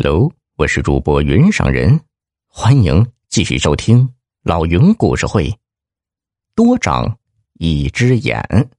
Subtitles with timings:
[0.00, 2.00] Hello，我是主播云上人，
[2.46, 5.52] 欢迎继续收听老云故事会。
[6.54, 7.18] 多长
[7.54, 8.70] 一只眼。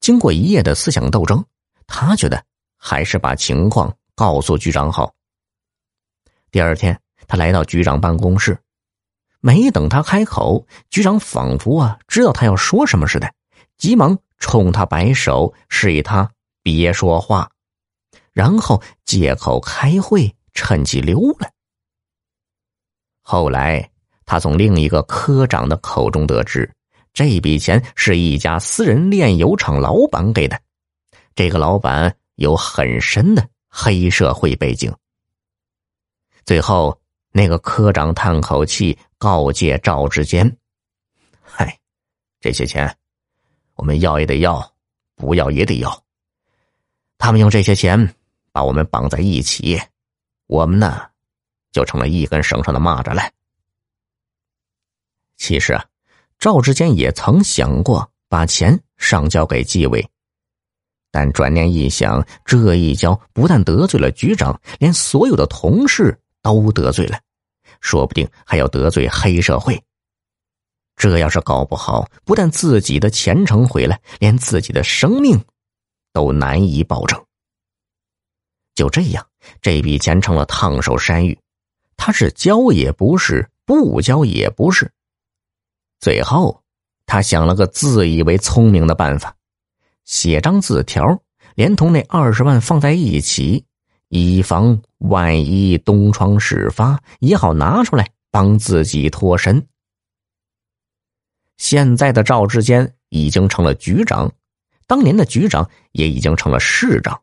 [0.00, 1.44] 经过一夜的思想斗争，
[1.86, 2.44] 他觉得
[2.76, 5.14] 还是把情况告诉局长好。
[6.50, 8.58] 第二天，他来到局长办公室，
[9.38, 13.32] 没等他开口，局长仿佛啊知道他要说什么似的，
[13.76, 16.32] 急忙冲他摆手，示意他
[16.64, 17.52] 别说话。
[18.32, 21.50] 然后借口开会，趁机溜了。
[23.22, 23.90] 后来，
[24.24, 26.72] 他从另一个科长的口中得知，
[27.12, 30.60] 这笔钱是一家私人炼油厂老板给的。
[31.34, 34.92] 这个老板有很深的黑社会背景。
[36.44, 37.00] 最后，
[37.32, 40.56] 那个科长叹口气，告诫赵志坚
[41.42, 41.78] ：“嗨，
[42.40, 42.96] 这些钱，
[43.74, 44.74] 我们要也得要，
[45.14, 46.04] 不要也得要。
[47.18, 48.14] 他们用这些钱。”
[48.52, 49.80] 把我们绑在一起，
[50.46, 51.08] 我们呢，
[51.72, 53.22] 就成了一根绳上的蚂蚱了。
[55.36, 55.84] 其实啊，
[56.38, 60.06] 赵志坚也曾想过把钱上交给纪委，
[61.10, 67.18] 但转念一想，这一交不但得罪了局长，连所有的同事都得罪了，
[67.80, 69.82] 说不定还要得罪黑社会。
[70.96, 75.42] 这要是搞不好，不但自己的前程毁了，连自己的生命
[76.12, 77.18] 都难以保证。
[78.80, 79.26] 就这样，
[79.60, 81.38] 这笔钱成了烫手山芋，
[81.98, 84.90] 他是交也不是，不交也不是。
[85.98, 86.62] 最后，
[87.04, 89.36] 他想了个自以为聪明的办法，
[90.06, 91.20] 写张字条，
[91.56, 93.66] 连同那二十万放在一起，
[94.08, 99.66] 以防万一东窗事发，也好拿出来帮自己脱身。
[101.58, 104.32] 现在的赵志坚已经成了局长，
[104.86, 107.20] 当年的局长也已经成了市长。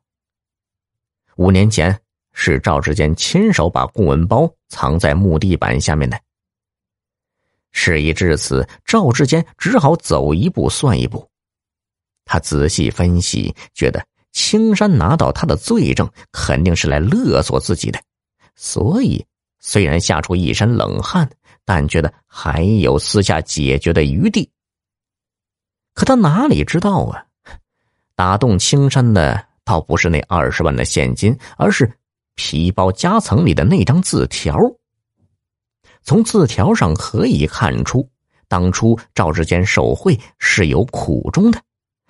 [1.38, 2.00] 五年前，
[2.34, 6.20] 是赵志坚亲手把公文包藏在木地板下面的。
[7.72, 11.30] 事已至此，赵志坚只好走一步算一步。
[12.26, 18.02] 他仔细分析，觉得青山拿到他的罪证，肯定是来勒索自己的，
[18.56, 19.24] 所以
[19.60, 21.30] 虽然吓出一身冷汗，
[21.66, 24.50] 但觉得还有私下解决的余地。
[25.94, 27.26] 可他哪里知道啊，
[28.16, 29.47] 打动青山的。
[29.68, 31.92] 倒不是那二十万的现金，而是
[32.36, 34.58] 皮包夹层里的那张字条。
[36.04, 38.10] 从字条上可以看出，
[38.48, 41.62] 当初赵志坚受贿是有苦衷的，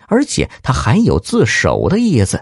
[0.05, 2.39] 而且他还有自首的意思。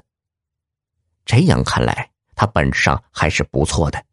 [1.24, 4.04] 这样看来，他本质上还是不错的。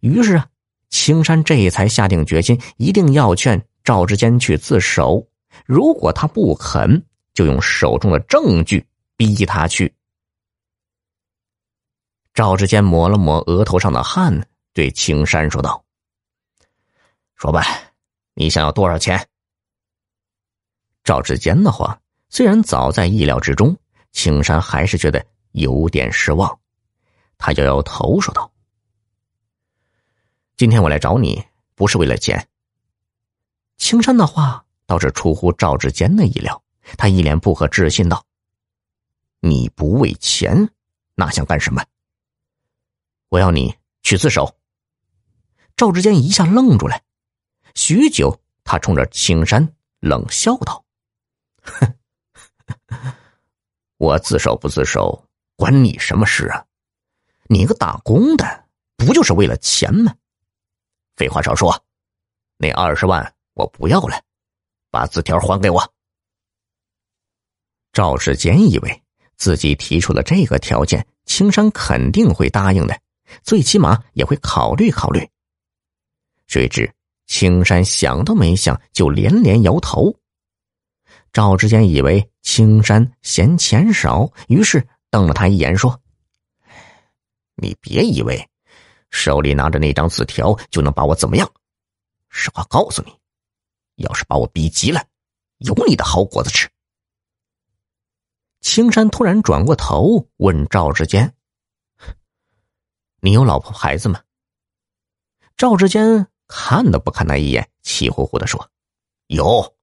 [0.00, 0.46] 于是啊，
[0.88, 5.28] 青山这才下定决心，一定要劝赵志坚去自首。
[5.66, 7.04] 如果他不肯，
[7.34, 8.82] 就用手中的证据
[9.18, 9.92] 逼他去。
[12.36, 15.82] 赵志坚抹了抹额头上的汗，对青山说道
[17.34, 17.64] ：“说吧，
[18.34, 19.26] 你想要多少钱？”
[21.02, 21.98] 赵志坚的话
[22.28, 23.74] 虽然早在意料之中，
[24.12, 26.60] 青山还是觉得有点失望。
[27.38, 28.52] 他摇摇头说道
[30.58, 31.42] ：“今天我来找你，
[31.74, 32.46] 不是为了钱。”
[33.78, 36.62] 青山的话倒是出乎赵志坚的意料，
[36.98, 38.22] 他一脸不可置信道
[39.40, 40.68] ：“你不为钱，
[41.14, 41.82] 那想干什么？”
[43.28, 44.56] 我要你去自首。
[45.76, 47.00] 赵志坚一下愣住了，
[47.74, 50.84] 许久，他冲着青山冷笑道：“，
[53.98, 56.64] 我自首不自首，关你什么事啊？
[57.48, 58.64] 你个打工的，
[58.96, 60.14] 不就是为了钱吗？
[61.16, 61.84] 废话少说，
[62.56, 64.22] 那二十万我不要了，
[64.90, 65.92] 把字条还给我。”
[67.92, 69.02] 赵志坚以为
[69.36, 72.98] 自己提出了这个条件，青山肯定会答应的。
[73.42, 75.28] 最起码也会考虑考虑。
[76.46, 76.90] 谁知
[77.26, 80.14] 青山想都没想就连连摇头。
[81.32, 86.00] 赵志坚以为青山嫌钱少，于是瞪了他一眼说
[87.56, 88.48] ：“你别以为
[89.10, 91.52] 手里拿着那张字条就能把我怎么样。
[92.30, 93.12] 实话告诉你，
[93.96, 95.04] 要是把我逼急了，
[95.58, 96.68] 有你的好果子吃。”
[98.62, 101.35] 青山突然转过头问赵志坚。
[103.20, 104.22] 你有老婆孩子吗？
[105.56, 108.70] 赵志坚看都不看他一眼，气呼呼的说
[109.28, 109.74] ：“有。”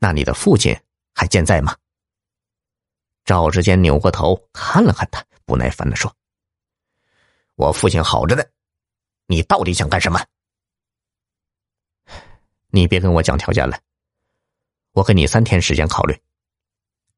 [0.00, 0.74] 那你的父亲
[1.14, 1.76] 还健在吗？
[3.24, 6.16] 赵志坚扭过头看了看他，不耐烦的说
[7.54, 8.42] ：“我父亲好着呢，
[9.26, 10.24] 你到底想干什么？
[12.68, 13.78] 你别跟我讲条件了，
[14.92, 16.18] 我给你三天时间考虑。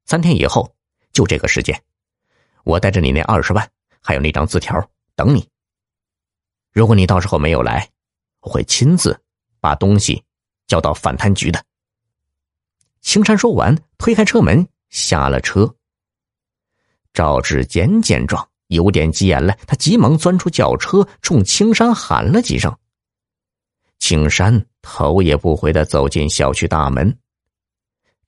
[0.05, 0.75] 三天以后，
[1.13, 1.83] 就这个时间，
[2.65, 3.71] 我带着你那二十万，
[4.03, 4.79] 还有那张字条
[5.15, 5.49] 等你。
[6.73, 7.89] 如果你到时候没有来，
[8.41, 9.19] 我会亲自
[9.61, 10.23] 把东西
[10.67, 11.65] 交到反贪局的。
[13.01, 15.75] 青山说完，推开车门下了车。
[17.13, 22.75] 赵志坚见状，有点急眼了，他急忙钻出轿车，冲青山喊了几声。
[23.99, 27.17] 青山头也不回的走进小区大门。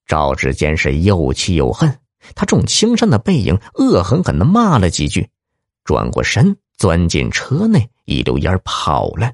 [0.07, 1.99] 赵志坚是又气又恨，
[2.35, 5.31] 他冲青山的背影恶狠狠的骂了几句，
[5.85, 9.33] 转过身钻进车内，一溜烟跑了。